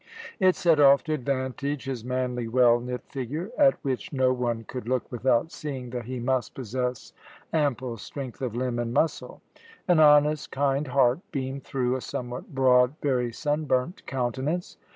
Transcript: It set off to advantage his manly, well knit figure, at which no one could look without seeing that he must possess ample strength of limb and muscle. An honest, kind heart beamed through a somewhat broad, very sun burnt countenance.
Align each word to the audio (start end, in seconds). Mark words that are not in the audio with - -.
It 0.39 0.55
set 0.55 0.79
off 0.79 1.03
to 1.03 1.13
advantage 1.13 1.85
his 1.85 2.03
manly, 2.03 2.47
well 2.47 2.79
knit 2.79 3.03
figure, 3.07 3.51
at 3.55 3.75
which 3.83 4.11
no 4.11 4.33
one 4.33 4.63
could 4.63 4.89
look 4.89 5.03
without 5.11 5.51
seeing 5.51 5.91
that 5.91 6.05
he 6.05 6.19
must 6.19 6.55
possess 6.55 7.13
ample 7.53 7.97
strength 7.97 8.41
of 8.41 8.55
limb 8.55 8.79
and 8.79 8.95
muscle. 8.95 9.41
An 9.87 9.99
honest, 9.99 10.49
kind 10.51 10.87
heart 10.87 11.19
beamed 11.31 11.65
through 11.65 11.95
a 11.95 12.01
somewhat 12.01 12.55
broad, 12.55 12.95
very 13.03 13.31
sun 13.31 13.65
burnt 13.65 14.03
countenance. 14.07 14.75